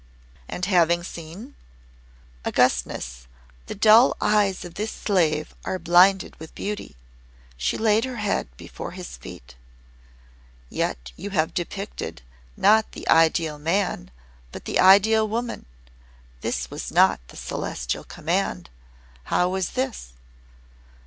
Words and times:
"And 0.47 0.65
having 0.65 1.03
seen?" 1.03 1.53
"Augustness, 2.43 3.27
the 3.67 3.75
dull 3.75 4.17
eyes 4.19 4.65
of 4.65 4.73
this 4.73 4.91
slave 4.91 5.53
are 5.63 5.77
blinded 5.77 6.35
with 6.39 6.55
beauty." 6.55 6.95
She 7.55 7.77
laid 7.77 8.03
her 8.05 8.15
head 8.15 8.47
before 8.57 8.93
his 8.97 9.15
feet. 9.17 9.53
"Yet 10.71 11.11
you 11.15 11.29
have 11.29 11.53
depicted, 11.53 12.23
not 12.57 12.93
the 12.93 13.07
Ideal 13.09 13.59
Man, 13.59 14.09
but 14.51 14.65
the 14.65 14.79
Ideal 14.79 15.27
Woman. 15.27 15.67
This 16.39 16.71
was 16.71 16.91
not 16.91 17.19
the 17.27 17.37
Celestial 17.37 18.03
command. 18.03 18.71
How 19.25 19.49
was 19.49 19.69
this?" 19.73 20.13